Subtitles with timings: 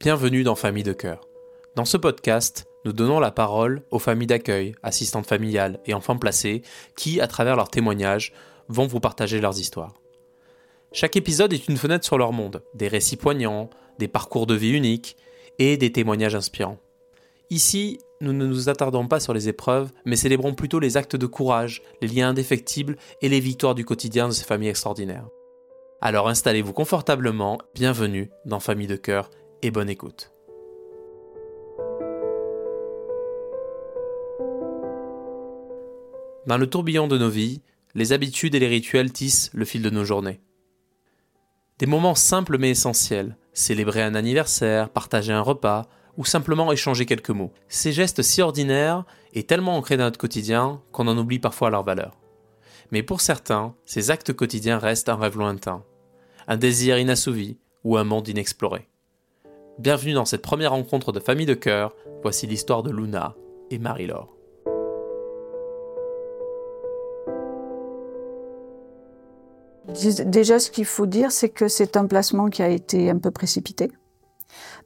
[0.00, 1.28] bienvenue dans Famille de cœur.
[1.76, 6.62] Dans ce podcast, nous donnons la parole aux familles d'accueil, assistantes familiales et enfants placés
[6.96, 8.32] qui, à travers leurs témoignages,
[8.68, 9.92] vont vous partager leurs histoires.
[10.92, 13.68] Chaque épisode est une fenêtre sur leur monde, des récits poignants,
[13.98, 15.18] des parcours de vie uniques
[15.58, 16.78] et des témoignages inspirants.
[17.50, 21.26] Ici, nous ne nous attardons pas sur les épreuves, mais célébrons plutôt les actes de
[21.26, 25.28] courage, les liens indéfectibles et les victoires du quotidien de ces familles extraordinaires.
[26.00, 29.28] Alors installez-vous confortablement, bienvenue dans Famille de cœur
[29.62, 30.32] et bonne écoute.
[36.46, 37.62] Dans le tourbillon de nos vies,
[37.94, 40.40] les habitudes et les rituels tissent le fil de nos journées.
[41.78, 47.30] Des moments simples mais essentiels, célébrer un anniversaire, partager un repas, ou simplement échanger quelques
[47.30, 47.52] mots.
[47.68, 51.82] Ces gestes si ordinaires et tellement ancrés dans notre quotidien qu'on en oublie parfois leur
[51.82, 52.18] valeur.
[52.90, 55.84] Mais pour certains, ces actes quotidiens restent un rêve lointain,
[56.48, 58.88] un désir inassouvi ou un monde inexploré.
[59.78, 61.96] Bienvenue dans cette première rencontre de famille de cœur.
[62.22, 63.34] Voici l'histoire de Luna
[63.70, 64.36] et Marie-Laure.
[70.26, 73.30] Déjà, ce qu'il faut dire, c'est que c'est un placement qui a été un peu
[73.30, 73.90] précipité.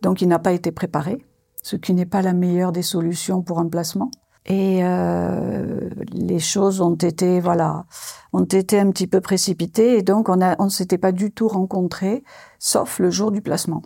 [0.03, 1.19] Donc, il n'a pas été préparé,
[1.63, 4.11] ce qui n'est pas la meilleure des solutions pour un placement.
[4.47, 7.87] Et euh, les choses ont été, voilà,
[8.33, 9.99] ont été un petit peu précipitées.
[9.99, 12.23] Et donc, on ne s'était pas du tout rencontrés,
[12.61, 13.83] sauf le jour du placement.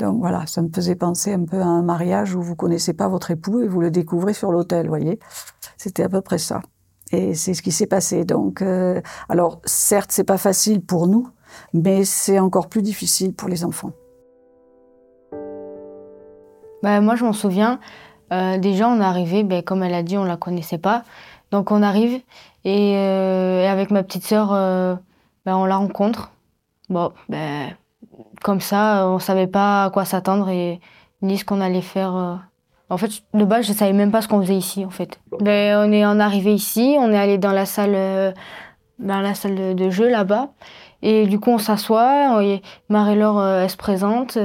[0.00, 3.08] Donc voilà, ça me faisait penser un peu à un mariage où vous connaissez pas
[3.08, 5.18] votre époux et vous le découvrez sur l'hôtel, voyez.
[5.76, 6.62] C'était à peu près ça.
[7.12, 8.24] Et c'est ce qui s'est passé.
[8.24, 11.28] Donc, euh, alors certes, c'est pas facile pour nous,
[11.74, 13.92] mais c'est encore plus difficile pour les enfants.
[16.82, 17.78] Bah, moi, je m'en souviens.
[18.32, 21.04] Euh, déjà, on est arrivé, ben, comme elle a dit, on la connaissait pas.
[21.50, 22.20] Donc, on arrive
[22.64, 24.48] et, euh, avec ma petite sœur,
[25.44, 26.30] ben, on la rencontre.
[26.88, 27.76] Bon, ben,
[28.42, 30.80] comme ça, on savait pas à quoi s'attendre et
[31.22, 32.16] ni ce qu'on allait faire.
[32.16, 32.34] Euh.
[32.88, 35.20] En fait, de base, je savais même pas ce qu'on faisait ici, en fait.
[35.40, 38.32] Mais on est en arrivé ici, on est allé dans la salle, euh,
[38.98, 40.48] dans la salle de, jeu là-bas,
[41.02, 42.42] et du coup, on s'assoit.
[42.88, 44.36] Marie-Laure, euh, elle se présente.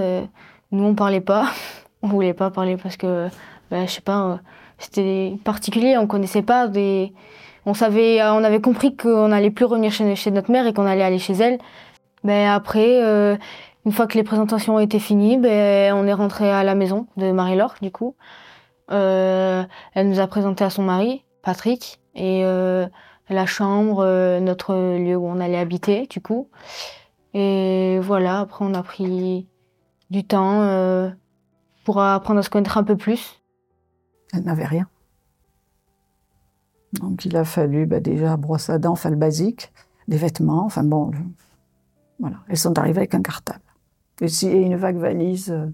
[0.72, 1.48] Nous, on parlait pas.
[2.04, 3.30] On voulait pas parler parce que,
[3.72, 4.38] ben, je sais pas,
[4.78, 5.98] c'était particulier.
[5.98, 7.14] On connaissait pas des.
[7.66, 10.86] On savait, on avait compris qu'on n'allait plus revenir chez, chez notre mère et qu'on
[10.86, 11.58] allait aller chez elle.
[12.26, 13.00] Mais après,
[13.86, 17.08] une fois que les présentations ont été finies, ben, on est rentré à la maison
[17.18, 18.16] de Marie-Laure, du coup.
[18.92, 19.64] Euh,
[19.94, 22.88] elle nous a présenté à son mari, Patrick, et euh,
[23.30, 26.50] la chambre, euh, notre lieu où on allait habiter, du coup.
[27.36, 29.48] Et voilà, après, on a pris
[30.10, 31.12] du temps
[31.84, 33.42] pour apprendre à se connaître un peu plus.
[34.34, 34.88] Elle n'avait rien.
[36.94, 39.74] Donc il a fallu bah, déjà brosse à dents, enfin le basique,
[40.08, 41.12] des vêtements, enfin bon,
[42.20, 42.38] voilà.
[42.48, 43.62] Elles sont arrivées avec un cartable.
[44.22, 44.28] Et,
[44.62, 45.68] une vague valise euh,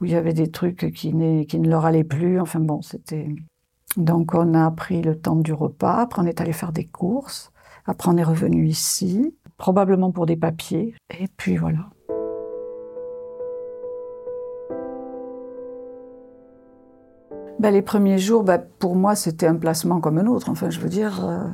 [0.00, 1.12] où il y avait des trucs qui,
[1.46, 2.40] qui ne leur allaient plus.
[2.40, 3.28] Enfin bon, c'était.
[3.96, 6.00] Donc on a pris le temps du repas.
[6.00, 7.52] Après on est allé faire des courses.
[7.86, 10.94] Après on est revenu ici, probablement pour des papiers.
[11.18, 11.90] Et puis voilà.
[17.58, 20.50] Ben, les premiers jours, ben, pour moi, c'était un placement comme un autre.
[20.50, 21.48] Enfin, je veux dire, euh,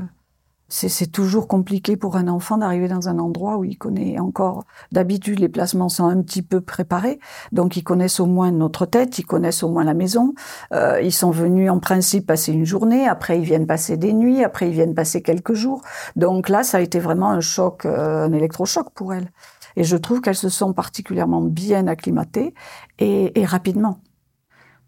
[0.75, 4.65] c'est toujours compliqué pour un enfant d'arriver dans un endroit où il connaît encore.
[4.91, 7.21] D'habitude, les placements sont un petit peu préparés,
[7.53, 10.33] donc ils connaissent au moins notre tête, ils connaissent au moins la maison.
[10.73, 14.43] Euh, ils sont venus en principe passer une journée, après ils viennent passer des nuits,
[14.43, 15.83] après ils viennent passer quelques jours.
[16.17, 19.31] Donc là, ça a été vraiment un choc, euh, un électrochoc pour elles.
[19.77, 22.55] Et je trouve qu'elles se sont particulièrement bien acclimatées
[22.99, 23.99] et, et rapidement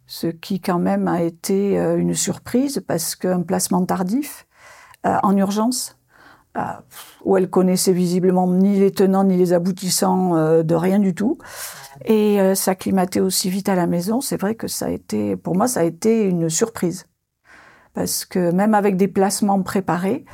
[0.06, 4.46] ce qui quand même a été euh, une surprise parce qu'un placement tardif,
[5.04, 5.98] en urgence,
[6.56, 6.62] euh,
[7.24, 11.38] où elle connaissait visiblement ni les tenants ni les aboutissants euh, de rien du tout.
[12.06, 15.68] Et s'acclimater aussi vite à la maison, c'est vrai que ça a été, pour moi,
[15.68, 17.06] ça a été une surprise.
[17.94, 20.24] Parce que même avec des placements préparés,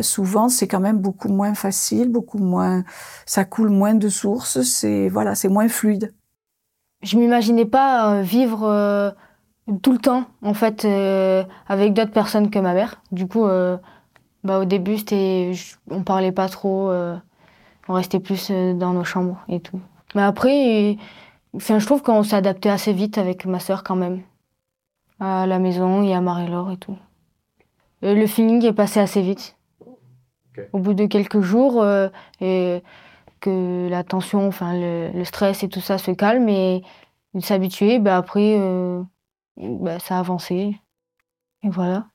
[0.00, 2.84] souvent c'est quand même beaucoup moins facile, beaucoup moins,
[3.26, 6.14] ça coule moins de sources, c'est voilà, c'est moins fluide.
[7.02, 9.14] Je m'imaginais pas vivre
[9.82, 13.02] tout le temps, en fait, euh, avec d'autres personnes que ma mère.
[13.12, 13.76] Du coup, euh,
[14.44, 15.52] bah, au début, c'était,
[15.90, 17.16] on parlait pas trop, euh,
[17.88, 19.80] on restait plus dans nos chambres et tout.
[20.14, 20.96] Mais après,
[21.54, 24.22] enfin, je trouve qu'on s'est adapté assez vite avec ma sœur quand même.
[25.20, 26.96] À la maison et à Marie-Laure et tout.
[28.02, 29.56] le feeling est passé assez vite.
[30.72, 31.84] Au bout de quelques jours,
[32.40, 32.82] et
[33.40, 36.82] que la tension, enfin, le, stress et tout ça se calme et
[37.40, 38.58] s'habituer, bah après
[39.56, 40.76] bah, ça a avancé.
[41.62, 42.06] Et voilà.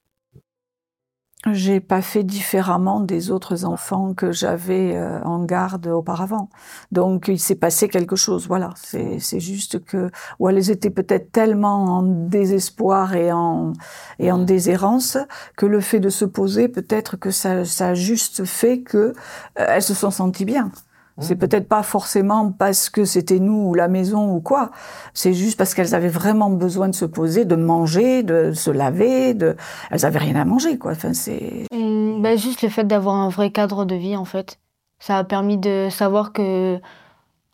[1.51, 6.49] J'ai pas fait différemment des autres enfants que j'avais euh, en garde auparavant.
[6.91, 8.73] Donc il s'est passé quelque chose, voilà.
[8.77, 10.09] C'est, juste que
[10.39, 13.73] ou elles étaient peut-être tellement en désespoir et en
[14.19, 15.17] et en déshérence
[15.57, 19.13] que le fait de se poser, peut-être que ça, ça a juste fait que euh,
[19.55, 20.71] elles se sont senties bien.
[21.19, 24.71] C'est peut-être pas forcément parce que c'était nous ou la maison ou quoi.
[25.13, 29.35] C'est juste parce qu'elles avaient vraiment besoin de se poser, de manger, de se laver.
[29.35, 29.55] De...
[29.91, 30.91] Elles avaient rien à manger, quoi.
[30.91, 31.67] Enfin, c'est.
[31.71, 34.59] bah, juste le fait d'avoir un vrai cadre de vie, en fait.
[34.99, 36.79] Ça a permis de savoir que.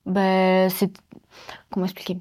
[0.05, 0.91] Bah, c'est.
[1.69, 2.17] Comment expliquer?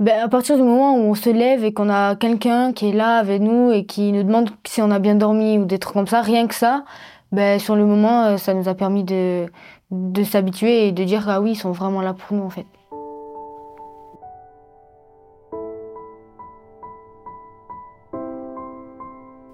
[0.00, 2.92] Ben, à partir du moment où on se lève et qu'on a quelqu'un qui est
[2.92, 5.94] là avec nous et qui nous demande si on a bien dormi ou des trucs
[5.94, 6.84] comme ça, rien que ça,
[7.32, 9.46] ben, sur le moment, euh, ça nous a permis de,
[9.90, 12.66] de s'habituer et de dire ah oui, ils sont vraiment là pour nous en fait.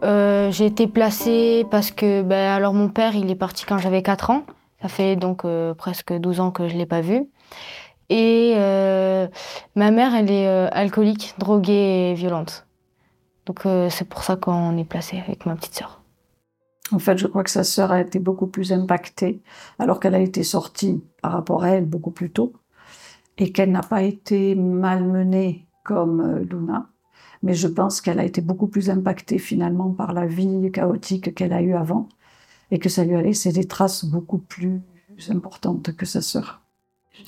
[0.04, 4.02] Euh, j'ai été placée parce que ben, alors mon père il est parti quand j'avais
[4.02, 4.44] 4 ans.
[4.82, 7.26] Ça fait donc euh, presque 12 ans que je ne l'ai pas vu.
[8.10, 9.26] Et euh,
[9.76, 12.66] ma mère elle est alcoolique, droguée et violente.
[13.46, 16.03] Donc c'est pour ça qu'on est placé avec ma petite sœur.
[16.94, 19.42] En fait, je crois que sa sœur a été beaucoup plus impactée,
[19.80, 22.52] alors qu'elle a été sortie par rapport à elle beaucoup plus tôt,
[23.36, 26.86] et qu'elle n'a pas été malmenée comme euh, Luna.
[27.42, 31.52] Mais je pense qu'elle a été beaucoup plus impactée finalement par la vie chaotique qu'elle
[31.52, 32.08] a eue avant,
[32.70, 34.80] et que ça lui a laissé des traces beaucoup plus
[35.30, 36.62] importantes que sa sœur.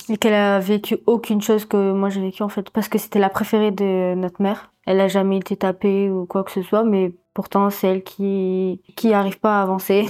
[0.07, 3.19] Et qu'elle a vécu aucune chose que moi j'ai vécu en fait, parce que c'était
[3.19, 4.71] la préférée de notre mère.
[4.85, 8.81] Elle n'a jamais été tapée ou quoi que ce soit, mais Pourtant, c'est elle qui
[8.95, 10.07] qui n'arrive pas à avancer.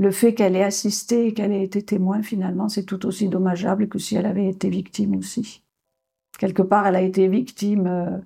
[0.00, 3.88] Le fait qu'elle ait assisté et qu'elle ait été témoin, finalement, c'est tout aussi dommageable
[3.88, 5.62] que si elle avait été victime aussi.
[6.40, 8.18] Quelque part, elle a été victime euh,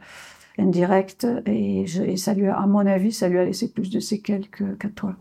[0.57, 1.85] indirecte et,
[2.17, 5.17] ça lui à mon avis, ça lui a laissé plus de séquelles qu'à toi.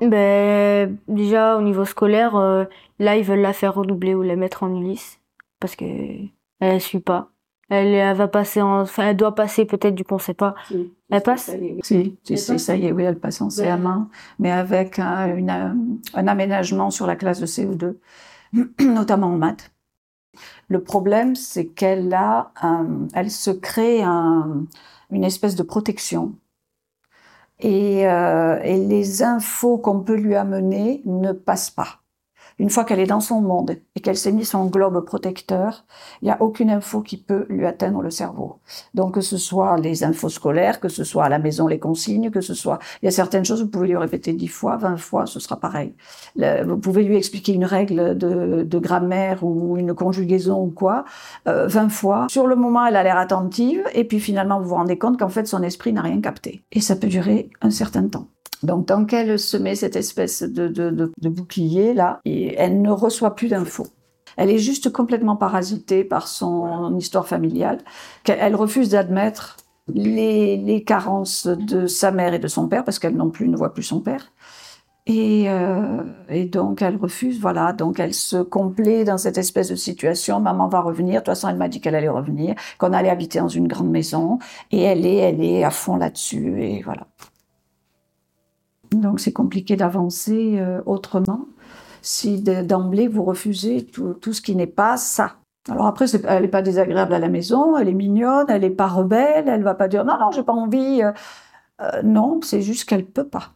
[0.00, 2.66] Ben, déjà, au niveau scolaire, euh,
[3.00, 5.18] là, ils veulent la faire redoubler ou la mettre en Ulysse
[5.58, 7.31] parce qu'elle ne suit pas.
[7.74, 10.54] Elle, va passer en, enfin, elle doit passer peut-être du coup, on sait pas.
[11.10, 11.50] elle passe?
[11.82, 14.06] Si, si, ça y est, oui, elle passe en CM1,
[14.38, 15.50] mais avec un, une,
[16.12, 17.96] un aménagement sur la classe de CO2,
[18.84, 19.70] notamment en maths.
[20.68, 22.52] Le problème, c'est qu'elle a,
[23.14, 24.66] elle se crée un,
[25.10, 26.34] une espèce de protection.
[27.58, 32.01] Et, euh, et les infos qu'on peut lui amener ne passent pas.
[32.62, 35.84] Une fois qu'elle est dans son monde et qu'elle s'est mis son globe protecteur,
[36.20, 38.60] il n'y a aucune info qui peut lui atteindre le cerveau.
[38.94, 42.30] Donc que ce soit les infos scolaires, que ce soit à la maison les consignes,
[42.30, 42.78] que ce soit...
[43.02, 45.58] Il y a certaines choses, vous pouvez lui répéter dix fois, vingt fois, ce sera
[45.58, 45.92] pareil.
[46.36, 51.04] vous pouvez lui expliquer une règle de, grammaire ou une conjugaison ou quoi,
[51.48, 52.28] euh, vingt fois.
[52.30, 55.28] Sur le moment, elle a l'air attentive et puis finalement, vous vous rendez compte qu'en
[55.28, 56.62] fait, son esprit n'a rien capté.
[56.70, 58.28] Et ça peut durer un certain temps.
[58.62, 63.48] Donc, tant qu'elle se met cette espèce de, bouclier là, et elle ne reçoit plus
[63.48, 63.86] d'infos.
[64.36, 67.78] Elle est juste complètement parasitée par son histoire familiale.
[68.26, 69.56] Elle refuse d'admettre
[69.88, 73.74] les, carences de sa mère et de son père parce qu'elle non plus ne voit
[73.74, 74.32] plus son père.
[75.06, 76.04] Et, euh,
[76.46, 77.72] donc elle refuse, voilà.
[77.72, 80.40] Donc elle se complaît dans cette espèce de situation.
[80.40, 81.14] Maman va revenir.
[81.14, 83.90] De toute façon, elle m'a dit qu'elle allait revenir, qu'on allait habiter dans une grande
[83.90, 84.38] maison.
[84.70, 86.62] Et elle est, elle est à fond là-dessus.
[86.62, 87.06] Et voilà.
[88.94, 91.46] Donc c'est compliqué d'avancer euh, autrement
[92.02, 95.36] si d'emblée vous refusez tout, ce qui n'est pas ça.
[95.70, 98.88] Alors après, elle n'est pas désagréable à la maison, elle est mignonne, elle n'est pas
[98.88, 101.02] rebelle, elle va pas dire non, non, j'ai pas envie.
[101.02, 101.12] Euh,
[101.80, 103.52] euh, non, c'est juste qu'elle peut pas.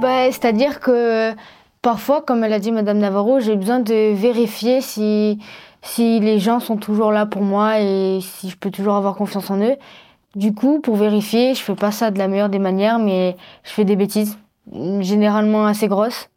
[0.00, 1.32] Bah, C'est-à-dire que
[1.82, 5.38] parfois, comme elle a dit Madame Navarro, j'ai besoin de vérifier si
[5.82, 9.50] si les gens sont toujours là pour moi et si je peux toujours avoir confiance
[9.50, 9.76] en eux.
[10.36, 13.70] Du coup, pour vérifier, je fais pas ça de la meilleure des manières, mais je
[13.70, 14.38] fais des bêtises,
[15.00, 16.30] généralement assez grosses,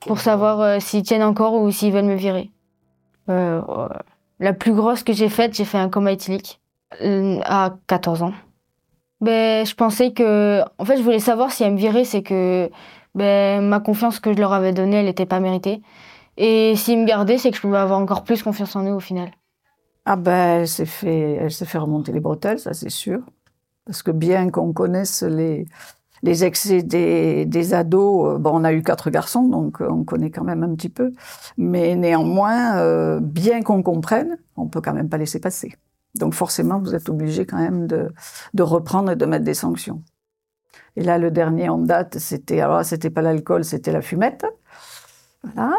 [0.00, 2.50] pour savoir euh, s'ils tiennent encore ou s'ils veulent me virer.
[3.28, 3.88] Euh, euh,
[4.40, 6.60] la plus grosse que j'ai faite, j'ai fait un coma éthylique
[7.44, 8.32] à 14 ans.
[9.20, 12.70] Ben, je pensais que, en fait, je voulais savoir si elles me viraient, c'est que
[13.14, 15.82] ben, ma confiance que je leur avais donnée, elle n'était pas méritée.
[16.40, 19.00] Et s'ils me gardaient, c'est que je pouvais avoir encore plus confiance en eux au
[19.00, 19.30] final.
[20.04, 23.20] Ah ben, elle s'est fait, elle s'est fait remonter les bretelles, ça c'est sûr.
[23.84, 25.66] Parce que bien qu'on connaisse les,
[26.22, 30.04] les excès des, des ados, euh, bon, on a eu quatre garçons, donc euh, on
[30.04, 31.12] connaît quand même un petit peu.
[31.56, 35.74] Mais néanmoins, euh, bien qu'on comprenne, on peut quand même pas laisser passer.
[36.14, 38.12] Donc forcément, vous êtes obligé quand même de,
[38.54, 40.04] de reprendre et de mettre des sanctions.
[40.94, 44.46] Et là, le dernier en date, c'était alors c'était pas l'alcool, c'était la fumette.
[45.42, 45.74] Voilà.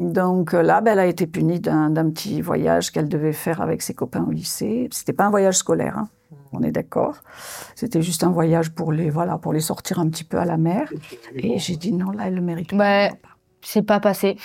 [0.00, 3.82] Donc euh, là, ben, elle a été punie d'un petit voyage qu'elle devait faire avec
[3.82, 4.88] ses copains au lycée.
[4.92, 6.08] C'était pas un voyage scolaire, hein,
[6.52, 7.18] on est d'accord.
[7.74, 10.56] C'était juste un voyage pour les, voilà, pour les sortir un petit peu à la
[10.56, 10.90] mer.
[11.34, 13.28] Et j'ai dit non, là, elle le mérite bah, pas.
[13.60, 14.38] C'est pas passé.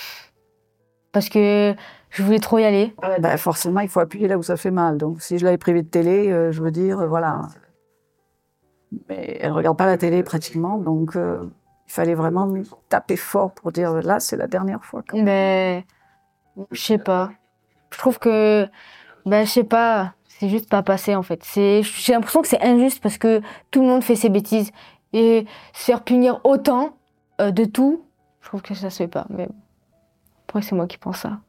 [1.12, 1.74] Parce que
[2.10, 2.94] je voulais trop y aller.
[3.18, 4.98] Ben, forcément, il faut appuyer là où ça fait mal.
[4.98, 7.48] Donc si je l'avais privée de télé, euh, je veux dire, euh, voilà.
[9.08, 11.48] Mais elle regarde pas la télé pratiquement, donc euh,
[11.86, 12.52] il fallait vraiment
[12.88, 15.02] taper fort pour dire là, c'est la dernière fois.
[15.06, 15.24] quand même.
[15.24, 15.86] Mais
[16.70, 17.30] je sais pas.
[17.90, 18.68] Je trouve que,
[19.24, 21.42] ben je sais pas, c'est juste pas passé en fait.
[21.44, 23.40] C'est, j'ai l'impression que c'est injuste parce que
[23.70, 24.70] tout le monde fait ses bêtises
[25.12, 26.96] et se faire punir autant
[27.40, 28.04] euh, de tout,
[28.40, 29.26] je trouve que ça se fait pas.
[29.30, 29.48] Mais
[30.48, 31.40] après c'est moi qui pense ça.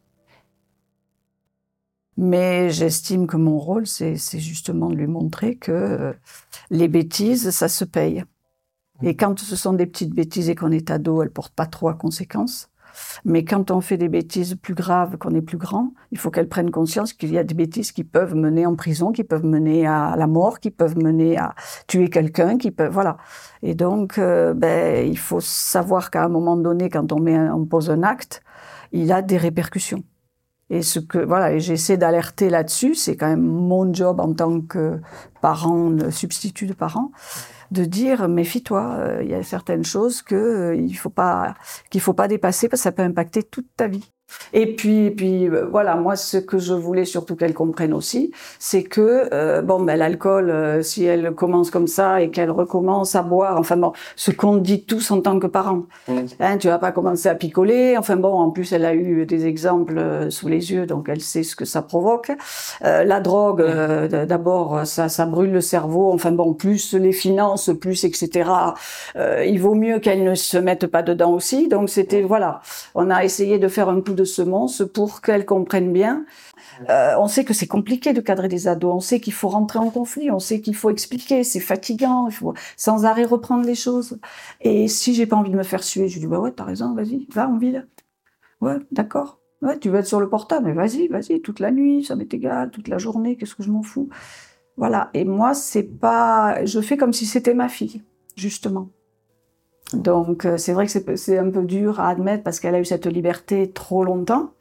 [2.18, 6.14] Mais j'estime que mon rôle, c'est c'est justement de lui montrer que euh,
[6.72, 8.24] les bêtises, ça se paye.
[9.04, 11.90] Et quand ce sont des petites bêtises et qu'on est ado, elles portent pas trop
[11.90, 12.70] à conséquences.
[13.26, 16.50] Mais quand on fait des bêtises plus graves, qu'on est plus grand, il faut qu'elles
[16.50, 19.86] prennent conscience qu'il y a des bêtises qui peuvent mener en prison, qui peuvent mener
[19.86, 21.54] à la mort, qui peuvent mener à
[21.88, 23.18] tuer quelqu'un, qui peuvent, voilà.
[23.62, 27.66] Et donc, euh, ben, il faut savoir qu'à un moment donné, quand on met, on
[27.66, 28.42] pose un acte,
[28.92, 30.04] il a des répercussions.
[30.70, 35.00] Et ce que voilà, j'essaie d'alerter là-dessus, c'est quand même mon job en tant que
[35.42, 37.12] parent, substitut de parent,
[37.72, 41.56] de dire méfie-toi, euh, il y a certaines choses que euh, il faut pas
[41.90, 44.12] qu'il faut pas dépasser parce que ça peut impacter toute ta vie.
[44.54, 48.32] Et puis, et puis euh, voilà, moi, ce que je voulais surtout qu'elle comprenne aussi,
[48.60, 53.16] c'est que euh, bon, ben l'alcool, euh, si elle commence comme ça et qu'elle recommence
[53.16, 55.84] à boire, enfin bon, ce qu'on dit tous en tant que parents,
[56.40, 57.98] hein, tu vas pas commencer à picoler.
[57.98, 61.44] Enfin bon, en plus, elle a eu des exemples sous les yeux, donc elle sait
[61.44, 62.32] ce que ça provoque.
[62.82, 63.64] La drogue,
[64.26, 66.12] d'abord, ça, ça brûle le cerveau.
[66.14, 68.50] Enfin bon, plus les finances, plus etc.
[69.16, 71.68] Il vaut mieux qu'elle ne se mette pas dedans aussi.
[71.68, 72.62] Donc c'était voilà,
[72.96, 76.26] on a essayé de faire un coup de semonce pour qu'elle comprenne bien.
[76.90, 78.94] Euh, on sait que c'est compliqué de cadrer des ados.
[78.94, 80.30] On sait qu'il faut rentrer en conflit.
[80.32, 81.46] On sait qu'il faut expliquer.
[81.46, 82.28] C'est fatigant.
[82.28, 84.20] Il faut sans arrêt reprendre les choses.
[84.60, 86.94] Et si j'ai pas envie de me faire suer, je dis bah ouais, t'as raison,
[86.94, 87.88] vas-y, va en ville.
[88.60, 89.40] Ouais, d'accord.
[89.62, 92.32] Ouais, tu veux être sur le portable, mais vas-y, vas-y, toute la nuit, ça m'est
[92.32, 94.10] égal, toute la journée, qu'est-ce que je m'en fous?
[94.78, 95.10] Voilà.
[95.14, 98.04] Et moi, c'est pas, je fais comme si c'était ma fille,
[98.36, 98.90] justement.
[99.94, 102.86] Donc, euh, c'est vrai que c'est un peu dur à admettre parce qu'elle a eu
[102.86, 104.52] cette liberté trop longtemps,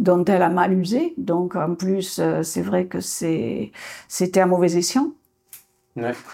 [0.00, 1.14] dont elle a mal usé.
[1.18, 5.12] Donc, en plus, euh, c'est vrai que c'était un mauvais escient.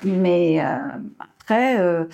[0.05, 0.79] Mais euh,
[1.19, 2.05] après, euh,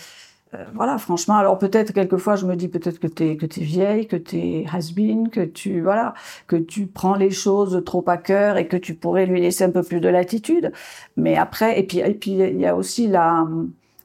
[0.54, 4.06] euh, voilà, franchement, alors peut-être quelquefois je me dis peut-être que t'es que t'es vieille,
[4.08, 6.14] que t'es has-been, que tu voilà,
[6.48, 9.70] que tu prends les choses trop à cœur et que tu pourrais lui laisser un
[9.70, 10.72] peu plus de latitude.
[11.16, 13.46] Mais après, et puis et puis il y a aussi la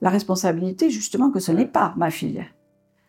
[0.01, 2.43] la responsabilité justement que ce n'est pas ma fille.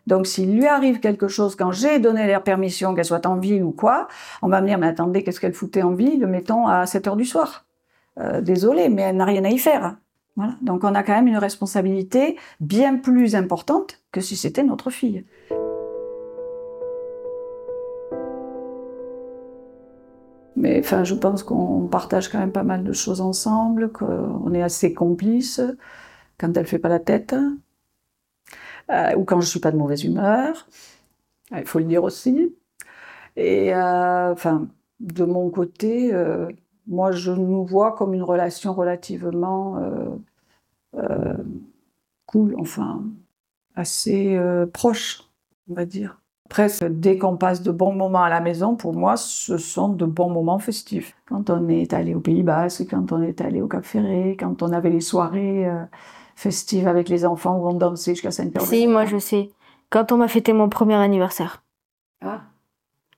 [0.05, 3.63] Donc s'il lui arrive quelque chose quand j'ai donné leur permission qu'elle soit en ville
[3.63, 4.07] ou quoi,
[4.41, 7.15] on va me dire mais attendez qu'est-ce qu'elle foutait en ville, mettons à 7 heures
[7.15, 7.65] du soir?
[8.19, 9.97] Euh, désolé, mais elle n'a rien à y faire.
[10.35, 10.55] Voilà.
[10.61, 15.25] Donc on a quand même une responsabilité bien plus importante que si c'était notre fille.
[20.55, 24.61] Mais enfin, je pense qu'on partage quand même pas mal de choses ensemble, qu'on est
[24.61, 25.61] assez complices
[26.43, 27.33] quand elle fait pas la tête,
[28.91, 30.67] euh, ou quand je suis pas de mauvaise humeur.
[31.53, 32.53] Euh, Il faut le dire aussi.
[33.37, 34.67] Et euh, enfin,
[34.99, 36.49] de mon côté, euh,
[36.85, 39.79] moi, je nous vois comme une relation relativement
[42.25, 43.03] cool, enfin,
[43.75, 44.37] assez
[44.73, 45.23] proche,
[45.69, 46.19] on va dire.
[46.49, 50.05] Presque dès qu'on passe de bons moments à la maison, pour moi, ce sont de
[50.05, 51.15] bons moments festifs.
[51.25, 54.61] Quand on est allé au Pays Basque, quand on est allé au Cap Ferré, quand
[54.61, 55.67] on avait les soirées
[56.35, 58.63] festives avec les enfants où on dansait jusqu'à 5 heures.
[58.63, 59.49] du Si, moi je sais.
[59.89, 61.63] Quand on m'a fêté mon premier anniversaire,
[62.21, 62.41] Ah.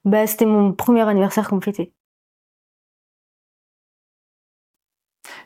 [0.04, 1.92] bah c'était mon premier anniversaire qu'on fêtait.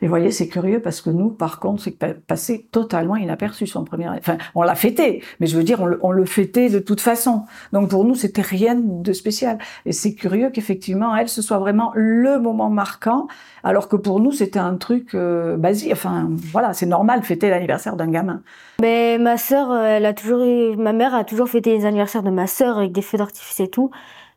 [0.02, 3.68] Et vous voyez, c'est curieux parce que nous, par contre, c'est pa- passé totalement inaperçu
[3.68, 4.08] son premier.
[4.08, 7.02] Enfin, on l'a fêté, mais je veux dire, on le, on le fêtait de toute
[7.02, 7.44] façon.
[7.74, 9.58] Donc pour nous, c'était rien de spécial.
[9.86, 13.28] Et c'est curieux qu'effectivement, elle, ce soit vraiment le moment marquant,
[13.64, 15.92] alors que pour nous, c'était un truc euh, basique.
[15.92, 18.42] Enfin, voilà, c'est normal fêter l'anniversaire d'un gamin.
[18.82, 20.78] Mais ma sœur, elle a toujours eu...
[20.78, 23.68] ma mère a toujours fêté les anniversaires de ma sœur avec des feux d'artifice et
[23.70, 23.92] tout.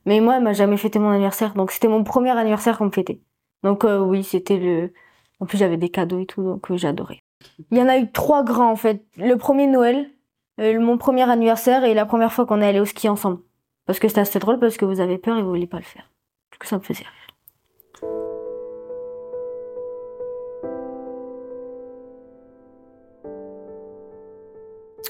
[0.07, 1.55] Mais moi, elle m'a jamais fêté mon anniversaire.
[1.55, 3.21] Donc c'était mon premier anniversaire qu'on me fêtait.
[3.63, 4.93] Donc euh, oui, c'était le.
[5.43, 7.19] En plus, j'avais des cadeaux et tout, donc euh, j'adorais.
[7.73, 9.05] Il y en a eu trois grands en fait.
[9.17, 10.09] Le premier Noël,
[10.61, 13.41] euh, mon premier anniversaire et la première fois qu'on est allé au ski ensemble.
[13.85, 15.83] Parce que c'était assez drôle parce que vous avez peur et vous vouliez pas le
[15.83, 16.09] faire.
[16.53, 17.09] Du coup, ça me faisait rire.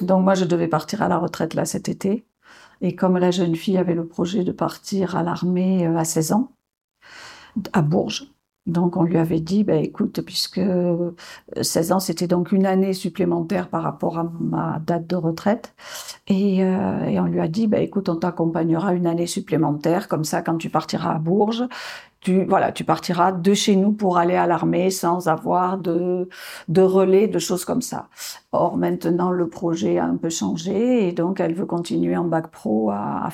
[0.01, 2.25] Donc moi, je devais partir à la retraite là cet été.
[2.81, 6.53] Et comme la jeune fille avait le projet de partir à l'armée à 16 ans,
[7.75, 8.33] à Bourges,
[8.66, 10.61] donc on lui avait dit, bah, écoute, puisque
[11.61, 15.75] 16 ans, c'était donc une année supplémentaire par rapport à ma date de retraite,
[16.28, 20.59] et, on lui a dit, bah, écoute, on t'accompagnera une année supplémentaire, comme ça, quand
[20.59, 21.64] tu partiras à Bourges,
[22.23, 26.29] tu voilà, tu partiras de chez nous pour aller à l'armée sans avoir de
[26.69, 28.09] de relais, de choses comme ça.
[28.52, 32.50] Or maintenant le projet a un peu changé et donc elle veut continuer en bac
[32.50, 33.31] pro à, à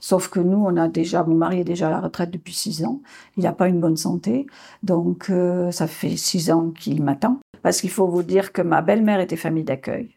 [0.00, 2.84] Sauf que nous on a déjà mon mari est déjà à la retraite depuis six
[2.84, 3.00] ans.
[3.36, 4.46] Il n'a pas une bonne santé,
[4.82, 7.38] donc euh, ça fait six ans qu'il m'attend.
[7.62, 10.16] Parce qu'il faut vous dire que ma belle-mère était famille d'accueil.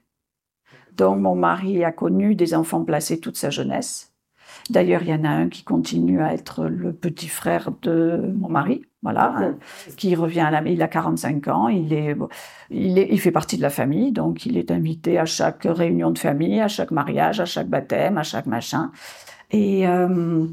[0.95, 4.12] Donc mon mari a connu des enfants placés toute sa jeunesse.
[4.69, 8.47] D'ailleurs, il y en a un qui continue à être le petit frère de mon
[8.47, 9.51] mari, voilà,
[9.97, 12.15] qui revient à la, il a 45 ans, il est,
[12.69, 16.11] il est, il fait partie de la famille, donc il est invité à chaque réunion
[16.11, 18.91] de famille, à chaque mariage, à chaque baptême, à chaque machin.
[19.51, 20.47] Et, euh,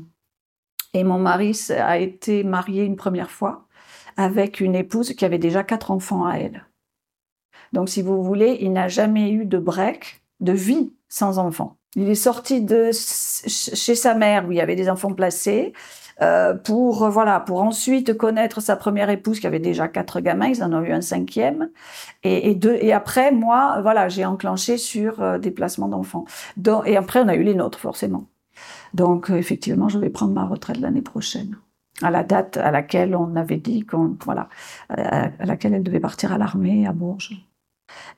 [0.92, 3.68] et mon mari a été marié une première fois
[4.16, 6.66] avec une épouse qui avait déjà quatre enfants à elle.
[7.72, 11.79] Donc, si vous voulez, il n'a jamais eu de break de vie sans enfants.
[11.96, 15.72] Il est sorti de chez sa mère où il y avait des enfants placés
[16.22, 20.48] euh, pour voilà pour ensuite connaître sa première épouse qui avait déjà quatre gamins.
[20.48, 21.70] Ils en ont eu un cinquième
[22.22, 26.26] et, deux et après moi voilà j'ai enclenché sur euh, des placements d'enfants.
[26.84, 28.26] Et après on a eu les nôtres forcément.
[28.94, 31.56] Donc euh, effectivement je vais prendre ma retraite l'année prochaine
[32.02, 34.48] à la date à laquelle on avait dit qu'on voilà
[34.90, 37.49] à laquelle elle devait partir à l'armée à Bourges.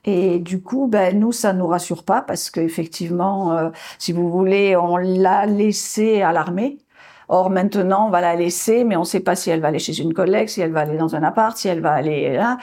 [0.05, 3.69] Et du coup, ben, nous, ça nous rassure pas parce qu'effectivement, euh,
[3.99, 6.77] si vous voulez, on l'a laissée à l'armée.
[7.29, 9.79] Or, maintenant, on va la laisser, mais on ne sait pas si elle va aller
[9.79, 12.57] chez une collègue, si elle va aller dans un appart, si elle va aller là.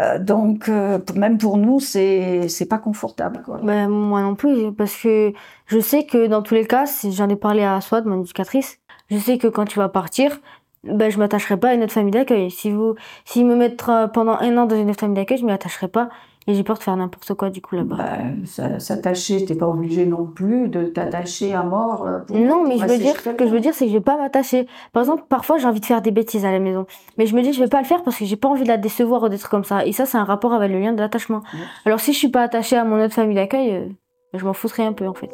[0.00, 3.42] Euh, donc, euh, même pour nous, c'est c'est pas confortable.
[3.44, 3.60] Quoi.
[3.62, 5.32] Ben, moi non plus, parce que
[5.66, 8.78] je sais que dans tous les cas, j'en ai parlé à Swad, mon éducatrice,
[9.10, 10.38] je sais que quand tu vas partir,
[10.84, 12.50] ben, je m'attacherai pas à une autre famille d'accueil.
[12.50, 12.94] Si vous,
[13.24, 13.82] s'ils me mettent
[14.12, 16.08] pendant un an dans une autre famille d'accueil, je m'y attacherai pas.
[16.48, 17.96] Et j'ai peur de faire n'importe quoi du coup là-bas.
[17.96, 22.06] Bah, s'attacher, t'es pas obligé non plus de t'attacher à mort.
[22.06, 24.02] Euh, non, mais je veux dire, ce que je veux dire, c'est que je vais
[24.02, 24.66] pas m'attacher.
[24.94, 26.86] Par exemple, parfois j'ai envie de faire des bêtises à la maison,
[27.18, 28.68] mais je me dis je vais pas le faire parce que j'ai pas envie de
[28.68, 29.84] la décevoir ou des trucs comme ça.
[29.84, 31.42] Et ça, c'est un rapport avec le lien de l'attachement.
[31.84, 33.88] Alors si je suis pas attachée à mon autre famille d'accueil, euh,
[34.32, 35.28] je m'en foutrais un peu en fait.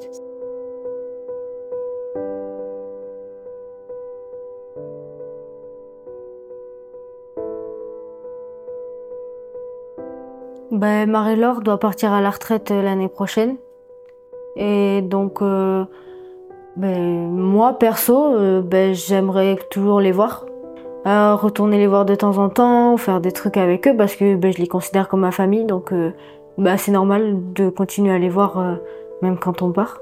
[10.75, 13.57] Ben, Marie-Laure doit partir à la retraite euh, l'année prochaine.
[14.57, 15.85] Et donc, euh,
[16.77, 20.47] ben, moi, perso, euh, ben, j'aimerais toujours les voir.
[21.05, 24.53] retourner les voir de temps en temps, faire des trucs avec eux parce que ben,
[24.53, 25.65] je les considère comme ma famille.
[25.65, 25.93] Donc,
[26.59, 28.79] ben, c'est normal de continuer à les voir
[29.23, 30.01] même quand on part.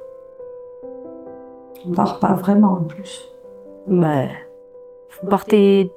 [1.86, 3.28] On part pas vraiment en plus.
[3.86, 4.28] Ben,
[5.20, 5.90] vous partez.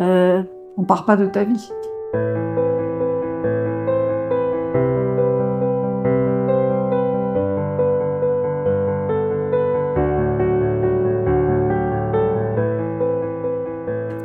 [0.00, 1.70] On part pas de ta vie.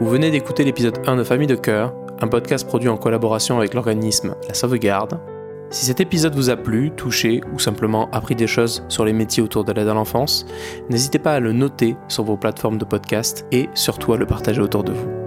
[0.01, 3.73] Vous venez d'écouter l'épisode 1 de Famille de Cœur, un podcast produit en collaboration avec
[3.73, 5.21] l'organisme La Sauvegarde.
[5.69, 9.41] Si cet épisode vous a plu, touché ou simplement appris des choses sur les métiers
[9.41, 10.45] autour de l'aide à l'enfance,
[10.89, 14.59] n'hésitez pas à le noter sur vos plateformes de podcast et surtout à le partager
[14.59, 15.24] autour de vous.